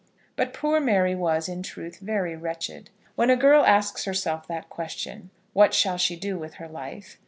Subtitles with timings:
[0.35, 2.89] But poor Mary was, in truth, very wretched.
[3.13, 7.19] When a girl asks herself that question, what shall she do with her life?